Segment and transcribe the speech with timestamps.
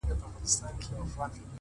[1.15, 1.45] راډيو؛